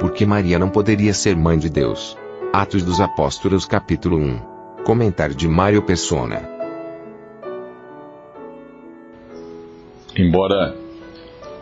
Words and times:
Porque 0.00 0.24
Maria 0.24 0.58
não 0.58 0.68
poderia 0.68 1.12
ser 1.12 1.34
mãe 1.36 1.58
de 1.58 1.68
Deus. 1.68 2.16
Atos 2.52 2.84
dos 2.84 3.00
Apóstolos, 3.00 3.66
capítulo 3.66 4.16
1. 4.16 4.38
Comentário 4.84 5.34
de 5.34 5.48
Mário 5.48 5.82
Persona. 5.82 6.48
Embora 10.16 10.74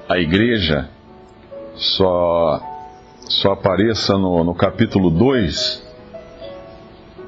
a 0.09 0.19
igreja 0.19 0.89
só, 1.75 2.61
só 3.21 3.53
apareça 3.53 4.15
no, 4.15 4.45
no 4.45 4.55
capítulo 4.55 5.11
2, 5.11 5.87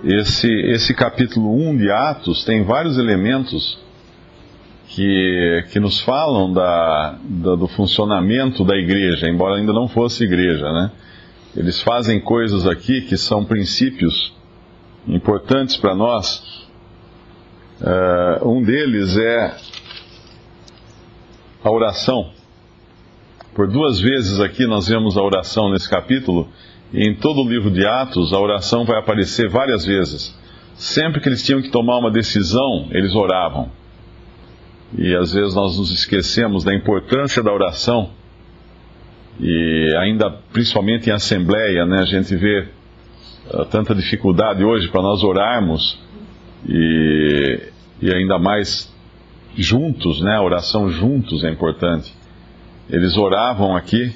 esse, 0.04 0.48
esse 0.70 0.94
capítulo 0.94 1.52
1 1.52 1.76
de 1.76 1.90
Atos 1.90 2.44
tem 2.44 2.62
vários 2.64 2.98
elementos 2.98 3.78
que, 4.88 5.64
que 5.70 5.78
nos 5.78 6.00
falam 6.00 6.52
da, 6.52 7.18
da, 7.22 7.54
do 7.54 7.68
funcionamento 7.68 8.64
da 8.64 8.74
igreja, 8.74 9.28
embora 9.28 9.56
ainda 9.56 9.72
não 9.72 9.86
fosse 9.86 10.24
igreja, 10.24 10.72
né? 10.72 10.90
Eles 11.54 11.80
fazem 11.82 12.20
coisas 12.20 12.66
aqui 12.66 13.02
que 13.02 13.16
são 13.16 13.44
princípios 13.44 14.32
importantes 15.06 15.76
para 15.76 15.94
nós. 15.94 16.66
Uh, 17.80 18.48
um 18.48 18.62
deles 18.62 19.16
é 19.16 19.56
a 21.62 21.70
oração. 21.70 22.30
Por 23.54 23.68
duas 23.68 24.00
vezes 24.00 24.40
aqui 24.40 24.66
nós 24.66 24.88
vemos 24.88 25.16
a 25.16 25.22
oração 25.22 25.70
nesse 25.70 25.88
capítulo, 25.88 26.48
e 26.92 27.08
em 27.08 27.14
todo 27.14 27.42
o 27.42 27.48
livro 27.48 27.70
de 27.70 27.84
Atos 27.86 28.32
a 28.32 28.38
oração 28.38 28.84
vai 28.84 28.98
aparecer 28.98 29.48
várias 29.50 29.84
vezes. 29.84 30.36
Sempre 30.74 31.20
que 31.20 31.28
eles 31.28 31.44
tinham 31.44 31.60
que 31.60 31.70
tomar 31.70 31.98
uma 31.98 32.10
decisão, 32.10 32.88
eles 32.90 33.14
oravam. 33.14 33.70
E 34.96 35.14
às 35.14 35.32
vezes 35.32 35.54
nós 35.54 35.76
nos 35.76 35.90
esquecemos 35.90 36.64
da 36.64 36.74
importância 36.74 37.42
da 37.42 37.52
oração, 37.52 38.10
e 39.40 39.94
ainda 39.98 40.30
principalmente 40.52 41.10
em 41.10 41.12
assembleia, 41.12 41.84
né, 41.84 41.98
a 42.00 42.06
gente 42.06 42.34
vê 42.34 42.68
uh, 43.52 43.64
tanta 43.66 43.94
dificuldade 43.94 44.64
hoje 44.64 44.88
para 44.88 45.02
nós 45.02 45.22
orarmos, 45.22 45.98
e, 46.66 47.60
e 48.00 48.12
ainda 48.12 48.38
mais 48.38 48.92
juntos, 49.56 50.20
né, 50.20 50.36
a 50.36 50.42
oração 50.42 50.90
juntos 50.90 51.44
é 51.44 51.50
importante. 51.50 52.14
Eles 52.88 53.16
oravam 53.16 53.76
aqui 53.76 54.12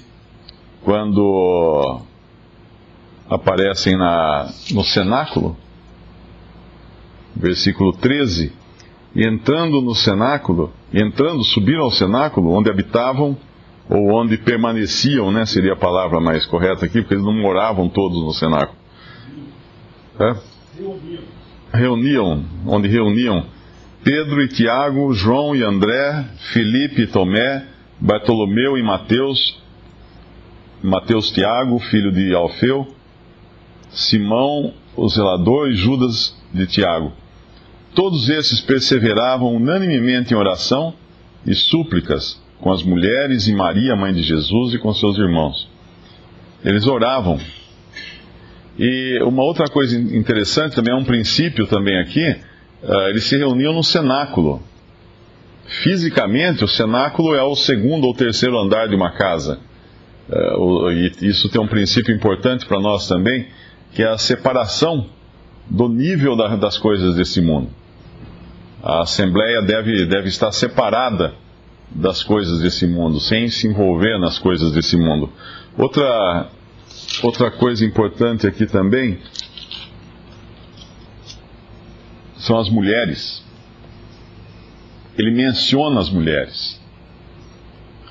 quando 0.82 2.00
aparecem 3.28 3.96
na, 3.96 4.50
no 4.72 4.82
cenáculo, 4.82 5.56
versículo 7.36 7.92
13, 7.92 8.52
e 9.14 9.27
entrando 9.27 9.80
no 9.80 9.94
cenáculo, 9.94 10.72
entrando, 10.92 11.44
subiram 11.44 11.84
ao 11.84 11.91
cenáculo 11.91 12.50
onde 12.50 12.70
habitavam, 12.70 13.36
ou 13.88 14.12
onde 14.12 14.38
permaneciam, 14.38 15.30
né, 15.30 15.44
seria 15.44 15.74
a 15.74 15.77
palavra 15.77 16.20
mais 16.20 16.46
correta 16.46 16.86
aqui, 16.86 17.00
porque 17.02 17.14
eles 17.14 17.24
não 17.24 17.34
moravam 17.34 17.88
todos 17.88 18.22
no 18.22 18.33
cenáculo. 18.33 18.78
É? 20.18 20.36
Reuniam, 21.74 22.45
onde 22.67 22.89
reuniam 22.89 23.45
Pedro 24.05 24.42
e 24.42 24.48
Tiago, 24.48 25.12
João 25.12 25.55
e 25.55 25.62
André, 25.62 26.24
Filipe 26.52 27.02
e 27.02 27.06
Tomé, 27.06 27.67
Bartolomeu 28.00 28.77
e 28.77 28.83
Mateus, 28.83 29.61
Mateus 30.83 31.30
Tiago, 31.30 31.79
filho 31.79 32.11
de 32.11 32.34
Alfeu, 32.34 32.86
Simão, 33.90 34.74
o 34.96 35.08
zelador, 35.08 35.68
e 35.70 35.77
Judas 35.77 36.36
de 36.52 36.67
Tiago. 36.67 37.12
Todos 37.95 38.29
esses 38.30 38.61
perseveravam 38.61 39.55
unanimemente 39.55 40.33
em 40.33 40.36
oração 40.36 40.95
e 41.47 41.55
súplicas 41.55 42.41
com 42.63 42.73
as 42.73 42.83
mulheres 42.83 43.48
e 43.48 43.55
Maria, 43.55 43.97
mãe 43.97 44.14
de 44.14 44.23
Jesus, 44.23 44.73
e 44.73 44.79
com 44.79 44.95
seus 44.95 45.19
irmãos. 45.19 45.69
Eles 46.64 46.86
oravam. 46.86 47.39
E 48.79 49.20
uma 49.25 49.42
outra 49.42 49.67
coisa 49.67 49.98
interessante 49.98 50.77
também, 50.77 50.95
é 50.95 50.97
um 50.97 51.05
princípio 51.05 51.67
também 51.67 51.98
aqui, 51.98 52.25
uh, 52.83 53.08
eles 53.08 53.25
se 53.25 53.36
reuniam 53.36 53.75
no 53.75 53.83
cenáculo. 53.83 54.63
Fisicamente, 55.83 56.64
o 56.64 56.69
cenáculo 56.69 57.35
é 57.35 57.42
o 57.42 57.57
segundo 57.57 58.07
ou 58.07 58.14
terceiro 58.14 58.59
andar 58.59 58.89
de 58.89 58.95
uma 58.95 59.11
casa. 59.11 59.59
Uh, 60.30 60.91
e 60.92 61.13
isso 61.23 61.48
tem 61.48 61.61
um 61.61 61.67
princípio 61.67 62.14
importante 62.14 62.64
para 62.64 62.80
nós 62.80 63.09
também, 63.09 63.48
que 63.92 64.03
é 64.03 64.09
a 64.09 64.17
separação 64.17 65.11
do 65.69 65.89
nível 65.89 66.36
da, 66.36 66.55
das 66.55 66.79
coisas 66.79 67.17
desse 67.17 67.41
mundo. 67.41 67.81
A 68.82 69.02
Assembleia 69.02 69.62
deve, 69.62 70.06
deve 70.06 70.28
estar 70.28 70.50
separada 70.52 71.34
das 71.90 72.22
coisas 72.22 72.60
desse 72.60 72.86
mundo, 72.86 73.20
sem 73.20 73.48
se 73.48 73.68
envolver 73.68 74.18
nas 74.18 74.38
coisas 74.38 74.72
desse 74.72 74.96
mundo. 74.96 75.30
Outra, 75.78 76.48
outra 77.22 77.50
coisa 77.50 77.84
importante 77.84 78.46
aqui 78.46 78.66
também 78.66 79.18
são 82.36 82.58
as 82.58 82.68
mulheres 82.68 83.42
ele 85.18 85.30
menciona 85.30 86.00
as 86.00 86.10
mulheres. 86.10 86.80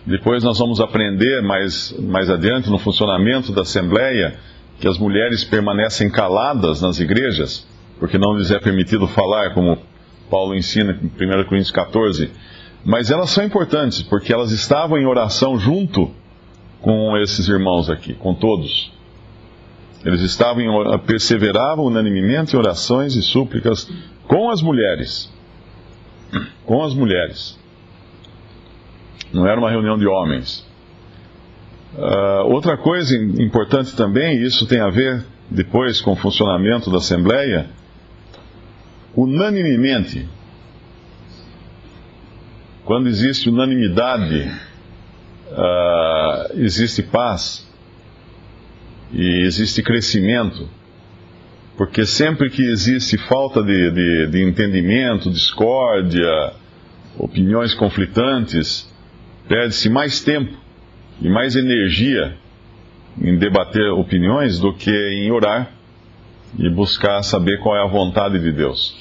Depois 0.06 0.44
nós 0.44 0.58
vamos 0.58 0.80
aprender 0.80 1.42
mais, 1.42 1.94
mais 2.00 2.30
adiante 2.30 2.70
no 2.70 2.78
funcionamento 2.78 3.52
da 3.52 3.62
Assembleia 3.62 4.36
que 4.80 4.88
as 4.88 4.98
mulheres 4.98 5.44
permanecem 5.44 6.10
caladas 6.10 6.82
nas 6.82 7.00
igrejas, 7.00 7.68
porque 8.00 8.18
não 8.18 8.36
lhes 8.36 8.50
é 8.50 8.60
permitido 8.60 9.08
falar, 9.08 9.54
como 9.54 9.78
Paulo 10.32 10.56
ensina 10.56 10.94
em 10.94 11.08
1 11.08 11.44
Coríntios 11.44 11.72
14. 11.72 12.32
Mas 12.84 13.12
elas 13.12 13.30
são 13.30 13.44
importantes, 13.44 14.02
porque 14.02 14.34
elas 14.34 14.52
estavam 14.52 14.98
em 14.98 15.06
oração 15.06 15.60
junto 15.60 16.10
com 16.82 17.16
esses 17.18 17.48
irmãos 17.48 17.90
aqui, 17.90 18.16
com 18.16 18.34
todos. 18.34 18.92
Eles 20.04 20.22
estavam 20.22 20.64
em, 20.64 21.00
perseveravam 21.00 21.86
unanimemente 21.86 22.56
em 22.56 22.58
orações 22.58 23.16
e 23.16 23.22
súplicas 23.22 23.88
com 24.28 24.50
as 24.50 24.62
mulheres 24.64 25.32
com 26.66 26.84
as 26.84 26.94
mulheres. 26.94 27.60
Não 29.34 29.48
era 29.48 29.60
uma 29.60 29.70
reunião 29.70 29.98
de 29.98 30.08
homens. 30.08 30.66
Uh, 31.94 32.46
outra 32.46 32.78
coisa 32.78 33.16
importante 33.16 33.96
também, 33.96 34.38
e 34.38 34.46
isso 34.46 34.66
tem 34.66 34.80
a 34.80 34.90
ver 34.90 35.26
depois 35.50 36.00
com 36.00 36.14
o 36.14 36.16
funcionamento 36.16 36.90
da 36.90 36.98
Assembleia, 36.98 37.70
unanimemente, 39.16 40.28
quando 42.86 43.08
existe 43.08 43.50
unanimidade, 43.50 44.52
uh, 45.52 46.60
existe 46.60 47.04
paz 47.04 47.68
e 49.14 49.46
existe 49.46 49.84
crescimento. 49.84 50.68
Porque 51.78 52.06
sempre 52.06 52.50
que 52.50 52.64
existe 52.64 53.18
falta 53.18 53.64
de, 53.64 53.92
de, 53.92 54.28
de 54.28 54.44
entendimento, 54.44 55.32
discórdia, 55.32 56.54
opiniões 57.18 57.74
conflitantes, 57.74 58.92
perde-se 59.48 59.90
mais 59.90 60.22
tempo 60.22 60.58
e 61.22 61.30
mais 61.30 61.56
energia 61.56 62.38
em 63.20 63.38
debater 63.38 63.90
opiniões 63.92 64.60
do 64.60 64.74
que 64.74 64.92
em 64.92 65.32
orar 65.32 65.72
e 66.58 66.70
buscar 66.70 67.24
saber 67.24 67.60
qual 67.60 67.76
é 67.76 67.84
a 67.84 67.88
vontade 67.88 68.40
de 68.40 68.52
Deus. 68.52 68.96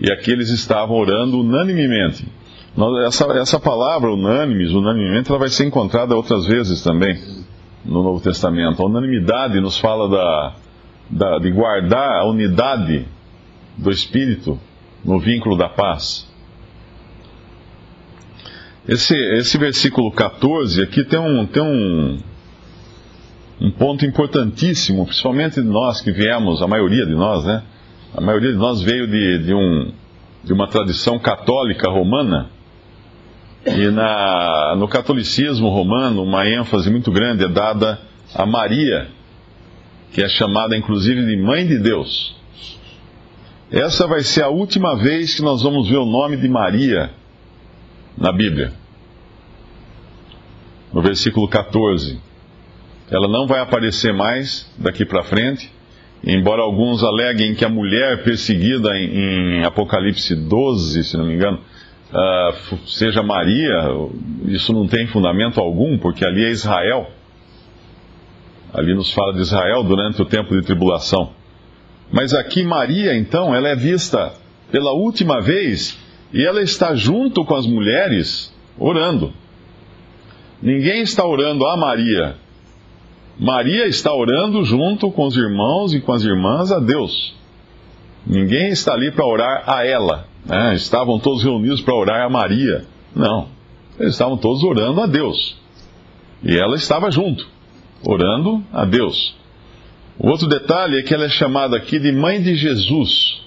E 0.00 0.12
aqui 0.12 0.30
eles 0.30 0.50
estavam 0.50 0.96
orando 0.96 1.40
unanimemente. 1.40 2.26
Essa, 3.06 3.24
essa 3.38 3.60
palavra 3.60 4.10
unânimes, 4.10 4.72
unanimemente, 4.72 5.30
ela 5.30 5.38
vai 5.38 5.48
ser 5.48 5.64
encontrada 5.64 6.16
outras 6.16 6.46
vezes 6.46 6.82
também 6.82 7.16
no 7.84 8.02
Novo 8.02 8.20
Testamento. 8.20 8.82
A 8.82 8.86
unanimidade 8.86 9.60
nos 9.60 9.78
fala 9.78 10.08
da, 10.08 10.54
da, 11.10 11.38
de 11.38 11.50
guardar 11.50 12.20
a 12.20 12.24
unidade 12.24 13.06
do 13.76 13.90
Espírito 13.90 14.58
no 15.04 15.20
vínculo 15.20 15.56
da 15.56 15.68
paz. 15.68 16.26
Esse, 18.88 19.14
esse 19.38 19.56
versículo 19.56 20.10
14 20.10 20.82
aqui 20.82 21.04
tem 21.04 21.18
um, 21.18 21.46
tem 21.46 21.62
um, 21.62 22.18
um 23.64 23.70
ponto 23.70 24.04
importantíssimo, 24.04 25.06
principalmente 25.06 25.60
nós 25.62 26.02
que 26.02 26.12
viemos, 26.12 26.60
a 26.60 26.66
maioria 26.66 27.06
de 27.06 27.14
nós, 27.14 27.44
né? 27.44 27.62
A 28.14 28.20
maioria 28.20 28.52
de 28.52 28.58
nós 28.58 28.82
veio 28.82 29.06
de, 29.06 29.38
de, 29.38 29.54
um, 29.54 29.90
de 30.44 30.52
uma 30.52 30.68
tradição 30.68 31.18
católica 31.18 31.90
romana 31.90 32.50
E 33.66 33.90
na, 33.90 34.76
no 34.76 34.86
catolicismo 34.86 35.70
romano, 35.70 36.22
uma 36.22 36.46
ênfase 36.46 36.90
muito 36.90 37.10
grande 37.10 37.44
é 37.44 37.48
dada 37.48 37.98
a 38.34 38.44
Maria, 38.44 39.08
que 40.12 40.22
é 40.22 40.28
chamada 40.28 40.76
inclusive 40.76 41.24
de 41.24 41.36
Mãe 41.42 41.66
de 41.66 41.78
Deus. 41.78 42.36
Essa 43.72 44.06
vai 44.06 44.20
ser 44.20 44.42
a 44.42 44.48
última 44.48 44.94
vez 44.96 45.34
que 45.34 45.42
nós 45.42 45.62
vamos 45.62 45.88
ver 45.88 45.96
o 45.96 46.04
nome 46.04 46.36
de 46.36 46.48
Maria 46.48 47.10
na 48.16 48.30
Bíblia. 48.30 48.74
No 50.92 51.00
versículo 51.00 51.48
14. 51.48 52.20
Ela 53.14 53.28
não 53.28 53.46
vai 53.46 53.60
aparecer 53.60 54.12
mais 54.12 54.68
daqui 54.76 55.04
para 55.04 55.22
frente, 55.22 55.70
embora 56.26 56.62
alguns 56.62 57.04
aleguem 57.04 57.54
que 57.54 57.64
a 57.64 57.68
mulher 57.68 58.24
perseguida 58.24 58.90
em, 58.98 59.60
em 59.60 59.64
Apocalipse 59.64 60.34
12, 60.34 61.04
se 61.04 61.16
não 61.16 61.24
me 61.24 61.34
engano, 61.34 61.60
uh, 62.10 62.76
seja 62.88 63.22
Maria, 63.22 63.88
isso 64.46 64.72
não 64.72 64.88
tem 64.88 65.06
fundamento 65.06 65.60
algum, 65.60 65.96
porque 65.96 66.26
ali 66.26 66.44
é 66.44 66.50
Israel. 66.50 67.08
Ali 68.72 68.92
nos 68.96 69.12
fala 69.12 69.32
de 69.32 69.42
Israel 69.42 69.84
durante 69.84 70.20
o 70.20 70.24
tempo 70.24 70.52
de 70.52 70.62
tribulação. 70.62 71.30
Mas 72.10 72.34
aqui 72.34 72.64
Maria, 72.64 73.16
então, 73.16 73.54
ela 73.54 73.68
é 73.68 73.76
vista 73.76 74.32
pela 74.72 74.92
última 74.92 75.40
vez 75.40 75.96
e 76.32 76.44
ela 76.44 76.60
está 76.60 76.96
junto 76.96 77.44
com 77.44 77.54
as 77.54 77.64
mulheres 77.64 78.52
orando. 78.76 79.32
Ninguém 80.60 81.02
está 81.02 81.24
orando 81.24 81.64
a 81.64 81.76
Maria. 81.76 82.42
Maria 83.38 83.86
está 83.86 84.14
orando 84.14 84.64
junto 84.64 85.10
com 85.10 85.26
os 85.26 85.36
irmãos 85.36 85.92
e 85.92 86.00
com 86.00 86.12
as 86.12 86.22
irmãs 86.22 86.70
a 86.70 86.78
Deus. 86.78 87.34
Ninguém 88.26 88.68
está 88.68 88.94
ali 88.94 89.10
para 89.10 89.26
orar 89.26 89.64
a 89.66 89.84
ela. 89.84 90.26
Né? 90.46 90.74
Estavam 90.74 91.18
todos 91.18 91.42
reunidos 91.42 91.80
para 91.80 91.94
orar 91.94 92.22
a 92.22 92.30
Maria. 92.30 92.84
Não. 93.14 93.48
Eles 93.98 94.14
estavam 94.14 94.36
todos 94.36 94.62
orando 94.62 95.00
a 95.00 95.06
Deus. 95.06 95.56
E 96.42 96.56
ela 96.56 96.76
estava 96.76 97.10
junto, 97.10 97.46
orando 98.02 98.62
a 98.72 98.84
Deus. 98.84 99.36
O 100.18 100.28
outro 100.28 100.46
detalhe 100.46 100.98
é 100.98 101.02
que 101.02 101.12
ela 101.12 101.24
é 101.24 101.28
chamada 101.28 101.76
aqui 101.76 101.98
de 101.98 102.12
mãe 102.12 102.40
de 102.40 102.54
Jesus. 102.54 103.42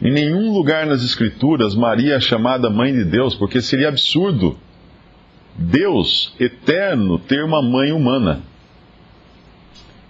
Em 0.00 0.10
nenhum 0.10 0.52
lugar 0.52 0.86
nas 0.86 1.04
Escrituras 1.04 1.76
Maria 1.76 2.16
é 2.16 2.20
chamada 2.20 2.68
mãe 2.68 2.92
de 2.92 3.04
Deus, 3.04 3.34
porque 3.34 3.60
seria 3.60 3.88
absurdo 3.88 4.56
Deus 5.56 6.34
eterno 6.40 7.18
ter 7.18 7.44
uma 7.44 7.62
mãe 7.62 7.92
humana. 7.92 8.42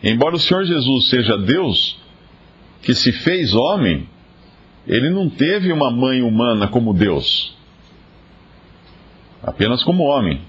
Embora 0.02 0.34
o 0.34 0.38
Senhor 0.38 0.64
Jesus 0.64 1.08
seja 1.08 1.36
Deus, 1.38 1.98
que 2.82 2.94
se 2.94 3.12
fez 3.12 3.54
homem, 3.54 4.08
ele 4.86 5.10
não 5.10 5.30
teve 5.30 5.72
uma 5.72 5.90
mãe 5.90 6.22
humana 6.22 6.66
como 6.66 6.92
Deus, 6.92 7.54
apenas 9.42 9.84
como 9.84 10.02
homem 10.02 10.40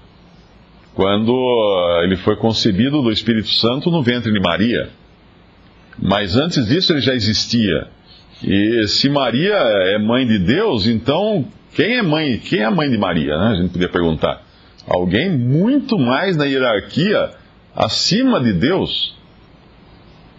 quando 0.94 1.32
eh, 1.32 2.04
ele 2.04 2.16
foi 2.16 2.36
concebido 2.36 3.02
do 3.02 3.10
Espírito 3.10 3.48
Santo 3.48 3.90
no 3.90 4.02
ventre 4.02 4.32
de 4.32 4.40
Maria. 4.40 4.88
Mas 6.00 6.36
antes 6.36 6.66
disso 6.66 6.92
ele 6.92 7.00
já 7.00 7.14
existia. 7.14 7.88
E 8.42 8.86
se 8.88 9.08
Maria 9.08 9.54
é 9.54 9.98
mãe 9.98 10.26
de 10.26 10.38
Deus, 10.38 10.86
então 10.86 11.44
quem 11.74 11.96
é 11.98 12.02
mãe? 12.02 12.38
Quem 12.38 12.60
é 12.60 12.64
a 12.64 12.70
mãe 12.70 12.88
de 12.88 12.96
Maria? 12.96 13.36
Né? 13.36 13.46
A 13.46 13.54
gente 13.56 13.72
podia 13.72 13.88
perguntar. 13.88 14.42
Alguém 14.86 15.30
muito 15.30 15.98
mais 15.98 16.36
na 16.36 16.44
hierarquia 16.44 17.30
acima 17.74 18.40
de 18.40 18.52
Deus. 18.52 19.16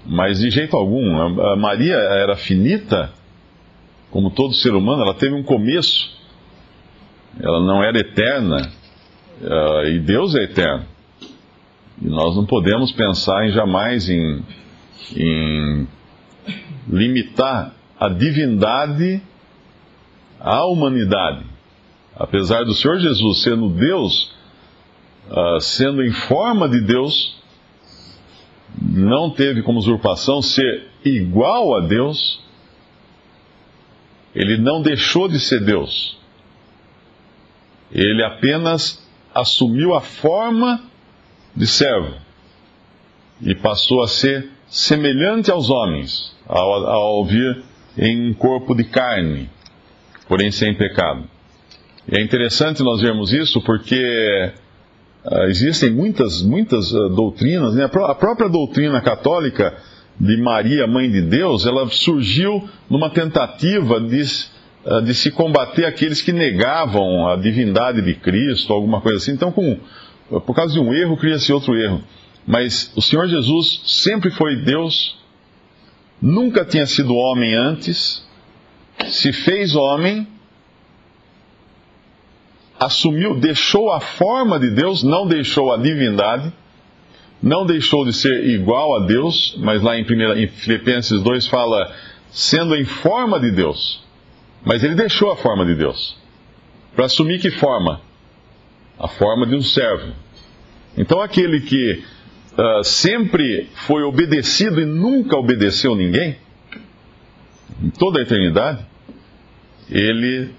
Mas 0.06 0.40
de 0.40 0.50
jeito 0.50 0.75
algum. 0.75 1.42
A 1.42 1.56
Maria 1.56 1.96
era 1.96 2.36
finita, 2.36 3.12
como 4.12 4.30
todo 4.30 4.54
ser 4.54 4.74
humano, 4.74 5.02
ela 5.02 5.13
teve 5.13 5.34
um 5.34 5.44
começo. 5.44 6.13
Ela 7.40 7.60
não 7.60 7.84
era 7.84 8.00
eterna. 8.00 8.72
Uh, 9.42 9.88
e 9.88 10.00
Deus 10.00 10.36
é 10.36 10.44
eterno. 10.44 10.86
E 12.02 12.07
nós 12.07 12.36
não 12.36 12.46
podemos 12.46 12.92
pensar 12.92 13.46
em 13.48 13.52
jamais 13.52 14.10
em, 14.10 14.44
em 15.16 15.88
limitar 16.88 17.74
a 18.00 18.10
divindade 18.10 19.22
à 20.40 20.66
humanidade. 20.66 21.46
Apesar 22.16 22.63
do 22.63 22.74
Senhor 22.74 23.00
Jesus 23.00 23.42
sendo 23.42 23.69
Deus, 23.69 24.31
uh, 25.30 25.60
sendo 25.60 26.04
em 26.04 26.12
forma 26.12 26.69
de 26.69 26.81
Deus, 26.81 27.36
não 28.95 29.30
teve 29.30 29.62
como 29.62 29.77
usurpação 29.77 30.42
ser 30.42 30.88
igual 31.03 31.75
a 31.75 31.81
Deus, 31.81 32.42
ele 34.33 34.57
não 34.57 34.81
deixou 34.81 35.27
de 35.27 35.39
ser 35.39 35.59
Deus. 35.63 36.18
Ele 37.92 38.24
apenas 38.24 39.06
assumiu 39.33 39.94
a 39.94 40.01
forma 40.01 40.81
de 41.53 41.68
servo 41.68 42.15
e 43.42 43.53
passou 43.53 44.01
a 44.01 44.07
ser 44.07 44.50
semelhante 44.68 45.51
aos 45.51 45.69
homens 45.69 46.33
ao, 46.47 46.88
ao 46.88 47.25
vir 47.25 47.63
em 47.97 48.30
um 48.30 48.33
corpo 48.33 48.74
de 48.74 48.86
carne, 48.86 49.50
porém 50.27 50.51
sem 50.51 50.74
pecado. 50.74 51.30
E 52.12 52.18
é 52.18 52.24
interessante 52.24 52.81
nós 52.81 53.01
vermos 53.01 53.33
isso 53.33 53.62
porque 53.62 54.53
uh, 55.31 55.44
existem 55.50 55.92
muitas, 55.92 56.42
muitas 56.42 56.92
uh, 56.92 57.10
doutrinas, 57.10 57.75
né? 57.75 57.83
a 57.83 58.16
própria 58.16 58.50
doutrina 58.50 59.01
católica 59.01 59.75
de 60.19 60.38
Maria, 60.42 60.88
Mãe 60.88 61.10
de 61.12 61.22
Deus, 61.22 61.66
ela 61.66 61.88
surgiu 61.89 62.63
numa 62.89 63.10
tentativa 63.10 64.00
de 64.00 64.24
ah, 64.88 65.01
de 65.01 65.16
se 65.16 65.31
combater 65.31 65.83
aqueles 65.86 66.22
que 66.22 66.31
negavam 66.31 67.27
a 67.27 67.36
divindade 67.36 68.04
de 68.04 68.13
Cristo, 68.13 68.72
alguma 68.72 69.01
coisa 69.01 69.18
assim. 69.18 69.31
Então, 69.31 69.51
com, 69.51 69.80
por 70.30 70.56
causa 70.56 70.74
de 70.74 70.80
um 70.80 70.94
erro, 70.94 71.18
cria-se 71.18 71.51
outro 71.51 71.75
erro. 71.75 72.04
Mas 72.45 72.92
o 72.95 73.01
Senhor 73.01 73.28
Jesus 73.28 73.81
sempre 73.86 74.30
foi 74.30 74.57
Deus, 74.57 75.18
nunca 76.21 76.63
tinha 76.63 76.86
sido 76.86 77.16
homem 77.16 77.56
antes, 77.56 78.24
se 79.07 79.33
fez 79.33 79.75
homem, 79.75 80.28
assumiu, 82.86 83.36
deixou 83.40 83.92
a 83.92 84.00
forma 84.00 84.60
de 84.60 84.70
Deus, 84.72 85.04
não 85.04 85.28
deixou 85.28 85.74
a 85.74 85.78
divindade, 85.78 86.52
não 87.42 87.66
deixou 87.66 88.06
de 88.06 88.14
ser 88.14 88.46
igual 88.46 88.96
a 88.96 89.06
Deus, 89.06 89.56
mas 89.60 89.82
lá 89.82 89.98
em, 89.98 90.04
primeira, 90.04 90.40
em 90.40 90.48
Filipenses 90.48 91.22
2 91.22 91.48
fala, 91.48 91.94
sendo 92.32 92.76
em 92.76 92.86
forma 92.86 93.40
de 93.40 93.52
Deus. 93.52 94.04
Mas 94.64 94.84
ele 94.84 94.96
deixou 94.96 95.32
a 95.32 95.36
forma 95.36 95.66
de 95.66 95.76
Deus. 95.76 96.18
Para 96.96 97.06
assumir 97.06 97.40
que 97.40 97.52
forma? 97.52 98.02
A 98.98 99.08
forma 99.08 99.46
de 99.46 99.56
um 99.56 99.62
servo. 99.62 100.14
Então 100.98 101.22
aquele 101.22 101.62
que 101.62 102.04
uh, 102.57 102.83
sempre 102.83 103.69
foi 103.86 104.02
obedecido 104.04 104.81
e 104.81 104.86
nunca 104.86 105.38
obedeceu 105.38 105.95
ninguém, 105.95 106.38
em 107.83 107.90
toda 107.90 108.19
a 108.19 108.24
eternidade, 108.24 108.86
ele, 109.90 110.50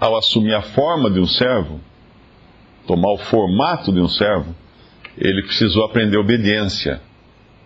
ao 0.00 0.16
assumir 0.16 0.54
a 0.54 0.62
forma 0.62 1.10
de 1.10 1.20
um 1.20 1.26
servo, 1.26 1.78
tomar 2.86 3.12
o 3.12 3.18
formato 3.18 3.92
de 3.92 4.00
um 4.00 4.08
servo, 4.08 4.54
ele 5.18 5.42
precisou 5.42 5.84
aprender 5.84 6.16
obediência. 6.16 7.00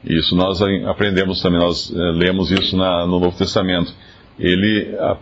Isso 0.05 0.35
nós 0.35 0.61
aprendemos 0.87 1.41
também, 1.41 1.61
nós 1.61 1.88
uh, 1.88 1.97
lemos 2.12 2.50
isso 2.50 2.76
na, 2.76 3.07
no 3.07 3.21
Novo 3.21 3.37
Testamento. 3.38 3.95
Ele 4.38 4.95
uh, 4.95 5.17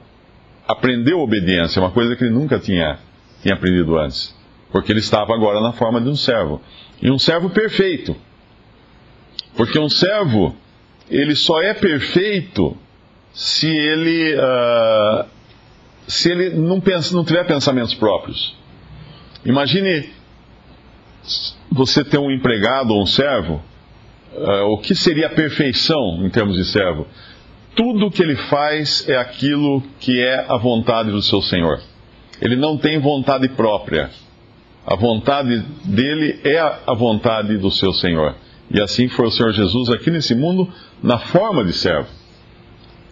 aprendeu 0.66 1.20
obediência, 1.20 1.80
uma 1.80 1.90
coisa 1.90 2.16
que 2.16 2.24
ele 2.24 2.32
nunca 2.32 2.58
tinha, 2.58 2.98
tinha 3.42 3.54
aprendido 3.54 3.96
antes. 3.98 4.34
Porque 4.72 4.90
ele 4.90 5.00
estava 5.00 5.34
agora 5.34 5.60
na 5.60 5.72
forma 5.72 6.00
de 6.00 6.08
um 6.08 6.16
servo. 6.16 6.60
E 7.00 7.10
um 7.10 7.18
servo 7.18 7.50
perfeito. 7.50 8.16
Porque 9.54 9.78
um 9.78 9.88
servo, 9.88 10.56
ele 11.10 11.36
só 11.36 11.60
é 11.62 11.74
perfeito 11.74 12.76
se 13.32 13.68
ele, 13.68 14.34
uh, 14.34 15.26
se 16.06 16.30
ele 16.30 16.50
não, 16.50 16.80
pensa, 16.80 17.14
não 17.14 17.24
tiver 17.24 17.44
pensamentos 17.44 17.94
próprios. 17.94 18.56
Imagine 19.44 20.10
você 21.70 22.04
ter 22.04 22.18
um 22.18 22.30
empregado 22.30 22.92
ou 22.92 23.02
um 23.02 23.06
servo, 23.06 23.62
uh, 24.34 24.64
o 24.72 24.78
que 24.78 24.94
seria 24.94 25.26
a 25.26 25.30
perfeição 25.30 26.24
em 26.24 26.30
termos 26.30 26.56
de 26.56 26.64
servo? 26.64 27.06
tudo 27.74 28.10
que 28.10 28.22
ele 28.22 28.36
faz 28.36 29.08
é 29.08 29.16
aquilo 29.16 29.82
que 30.00 30.20
é 30.20 30.44
a 30.48 30.56
vontade 30.56 31.10
do 31.10 31.22
seu 31.22 31.40
Senhor. 31.40 31.80
Ele 32.40 32.56
não 32.56 32.76
tem 32.76 32.98
vontade 32.98 33.48
própria. 33.48 34.10
A 34.86 34.96
vontade 34.96 35.64
dele 35.84 36.40
é 36.44 36.58
a 36.58 36.94
vontade 36.94 37.56
do 37.56 37.70
seu 37.70 37.92
Senhor. 37.92 38.34
E 38.70 38.80
assim 38.80 39.08
foi 39.08 39.26
o 39.26 39.30
Senhor 39.30 39.52
Jesus 39.52 39.90
aqui 39.90 40.10
nesse 40.10 40.34
mundo, 40.34 40.68
na 41.02 41.18
forma 41.18 41.64
de 41.64 41.72
servo. 41.72 42.08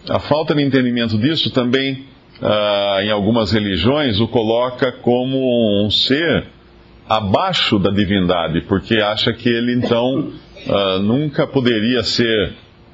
A 0.09 0.19
falta 0.19 0.53
de 0.53 0.61
entendimento 0.61 1.17
disso 1.17 1.51
também, 1.51 2.05
ah, 2.41 2.99
em 3.03 3.11
algumas 3.11 3.51
religiões, 3.51 4.19
o 4.19 4.27
coloca 4.27 4.91
como 4.91 5.85
um 5.85 5.89
ser 5.89 6.45
abaixo 7.07 7.77
da 7.77 7.91
divindade, 7.91 8.61
porque 8.61 8.95
acha 8.95 9.33
que 9.33 9.49
ele 9.49 9.73
então 9.73 10.31
ah, 10.67 10.99
nunca 10.99 11.45
poderia 11.47 12.03
ser 12.03 12.53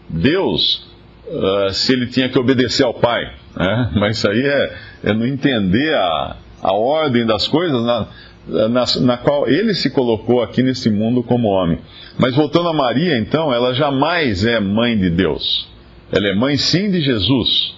Deus 0.10 0.88
uh, 1.28 1.74
se 1.74 1.94
ele 1.94 2.08
tinha 2.08 2.30
que 2.30 2.40
obedecer 2.40 2.86
ao 2.86 2.94
pai. 2.94 3.24
Né? 3.56 3.92
Mas 3.96 4.18
isso 4.18 4.30
aí 4.30 4.42
é, 4.42 4.76
é 5.06 5.14
não 5.14 5.26
entender 5.26 5.94
a, 5.94 6.36
a 6.62 6.74
ordem 6.74 7.26
das 7.26 7.48
coisas 7.48 7.84
na, 7.84 8.08
na, 8.48 8.86
na, 9.02 9.18
qual 9.18 9.48
ele 9.48 9.74
se 9.74 9.90
colocou 9.90 10.42
aqui 10.42 10.64
nesse 10.64 10.90
mundo 10.90 11.22
como 11.24 11.50
homem. 11.50 11.80
Mas 12.18 12.36
voltando 12.36 12.70
a 12.70 12.74
Maria, 12.74 13.18
então, 13.18 13.54
ela 13.54 13.74
jamais 13.74 14.46
é 14.46 14.60
mãe 14.60 14.98
de 14.98 15.10
Deus. 15.10 15.68
Ela 16.12 16.30
é 16.30 16.36
mãe 16.36 16.56
sim 16.56 16.90
de 16.90 17.02
Jesus. 17.02 17.76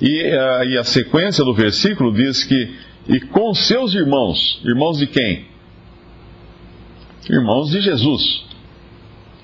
E, 0.00 0.22
uh, 0.22 0.64
e 0.64 0.78
a 0.78 0.84
sequência 0.84 1.44
do 1.44 1.54
versículo 1.54 2.12
diz 2.12 2.44
que, 2.44 2.74
e 3.08 3.20
com 3.20 3.54
seus 3.54 3.94
irmãos, 3.94 4.60
irmãos 4.64 4.98
de 4.98 5.06
quem? 5.06 5.46
Irmãos 7.30 7.70
de 7.70 7.80
Jesus. 7.80 8.44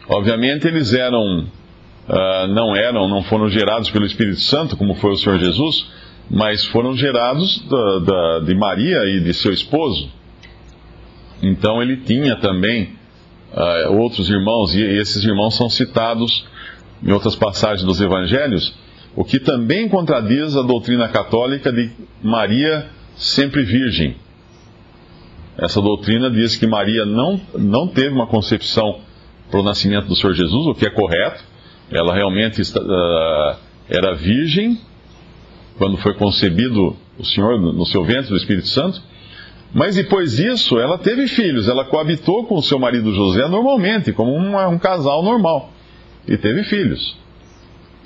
Obviamente 0.09 0.67
eles 0.67 0.93
eram, 0.93 1.45
uh, 1.45 2.47
não 2.49 2.75
eram, 2.75 3.09
não 3.09 3.23
foram 3.23 3.49
gerados 3.49 3.91
pelo 3.91 4.05
Espírito 4.05 4.41
Santo, 4.41 4.77
como 4.77 4.95
foi 4.95 5.13
o 5.13 5.17
Senhor 5.17 5.39
Jesus, 5.39 5.87
mas 6.29 6.65
foram 6.67 6.97
gerados 6.97 7.65
da, 7.69 7.99
da, 7.99 8.39
de 8.41 8.55
Maria 8.55 9.05
e 9.07 9.21
de 9.21 9.33
seu 9.33 9.53
esposo. 9.53 10.11
Então 11.43 11.81
ele 11.81 11.99
tinha 11.99 12.37
também 12.37 12.95
uh, 13.53 13.93
outros 14.01 14.29
irmãos, 14.29 14.75
e 14.75 14.83
esses 14.83 15.25
irmãos 15.25 15.57
são 15.57 15.71
citados 15.71 16.45
em 17.03 17.13
outras 17.13 17.35
passagens 17.35 17.85
dos 17.85 18.01
evangelhos, 18.01 18.75
o 19.15 19.25
que 19.25 19.41
também 19.41 19.89
contradiz 19.89 20.57
a 20.57 20.63
doutrina 20.63 21.09
católica 21.09 21.73
de 21.73 21.91
Maria 22.23 22.89
sempre 23.17 23.63
virgem. 23.65 24.17
Essa 25.59 25.81
doutrina 25.81 26.31
diz 26.31 26.57
que 26.57 26.67
Maria 26.67 27.05
não, 27.05 27.41
não 27.55 27.89
teve 27.89 28.15
uma 28.15 28.27
concepção 28.27 29.01
para 29.51 29.61
o 29.61 29.63
nascimento 29.63 30.07
do 30.07 30.17
Senhor 30.17 30.33
Jesus, 30.33 30.67
o 30.67 30.75
que 30.75 30.87
é 30.87 30.91
correto. 30.91 31.45
Ela 31.91 32.15
realmente 32.15 32.63
uh, 32.63 33.57
era 33.89 34.15
virgem 34.15 34.79
quando 35.77 35.97
foi 35.99 36.15
concebido 36.15 36.97
o 37.19 37.25
Senhor 37.25 37.59
no 37.61 37.85
seu 37.87 38.05
ventre 38.05 38.31
do 38.31 38.37
Espírito 38.37 38.69
Santo. 38.69 39.03
Mas 39.73 39.97
depois 39.97 40.37
disso, 40.37 40.79
ela 40.79 40.99
teve 40.99 41.29
filhos, 41.29 41.69
ela 41.69 41.85
coabitou 41.85 42.45
com 42.45 42.57
o 42.57 42.63
seu 42.63 42.79
marido 42.79 43.13
José 43.15 43.47
normalmente, 43.49 44.13
como 44.13 44.37
um 44.37 44.79
casal 44.79 45.23
normal, 45.23 45.71
e 46.27 46.37
teve 46.37 46.65
filhos. 46.65 47.17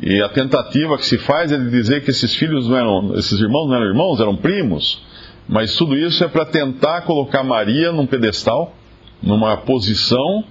E 0.02 0.22
a 0.22 0.28
tentativa 0.28 0.98
que 0.98 1.06
se 1.06 1.18
faz 1.18 1.52
é 1.52 1.56
de 1.56 1.70
dizer 1.70 2.02
que 2.02 2.10
esses 2.10 2.34
filhos 2.34 2.68
não 2.68 2.76
eram, 2.76 3.14
esses 3.16 3.38
irmãos 3.40 3.68
não 3.68 3.76
eram 3.76 3.86
irmãos, 3.86 4.20
eram 4.20 4.36
primos, 4.36 5.02
mas 5.48 5.76
tudo 5.76 5.96
isso 5.96 6.24
é 6.24 6.28
para 6.28 6.44
tentar 6.44 7.02
colocar 7.02 7.44
Maria 7.44 7.92
num 7.92 8.06
pedestal, 8.06 8.74
numa 9.22 9.56
posição 9.56 10.44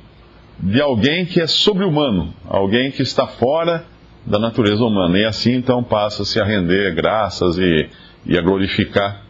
de 0.59 0.81
alguém 0.81 1.25
que 1.25 1.41
é 1.41 1.47
sobre-humano, 1.47 2.33
alguém 2.47 2.91
que 2.91 3.01
está 3.01 3.27
fora 3.27 3.85
da 4.25 4.39
natureza 4.39 4.83
humana. 4.83 5.17
E 5.17 5.25
assim 5.25 5.53
então 5.53 5.83
passa-se 5.83 6.39
a 6.39 6.45
render 6.45 6.93
graças 6.95 7.57
e, 7.57 7.89
e 8.25 8.37
a 8.37 8.41
glorificar 8.41 9.23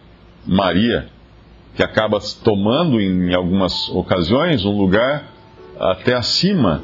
Maria 0.45 1.07
que 1.75 1.81
acaba 1.81 2.19
tomando 2.43 3.01
em 3.01 3.33
algumas 3.33 3.89
ocasiões 3.89 4.63
um 4.63 4.77
lugar 4.77 5.25
até 5.79 6.13
acima 6.13 6.83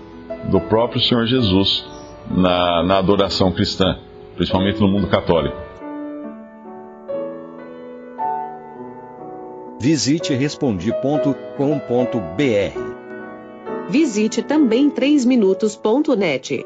do 0.49 0.59
próprio 0.61 0.99
Senhor 0.99 1.27
Jesus 1.27 1.85
na, 2.29 2.83
na 2.83 2.97
adoração 2.97 3.51
cristã, 3.51 3.97
principalmente 4.35 4.79
no 4.79 4.87
mundo 4.87 5.07
católico. 5.07 5.57
Visite 9.79 10.33
respondi.com.br. 10.33 11.29
Visite 13.89 14.43
também 14.43 14.91
3minutos.net. 14.91 16.65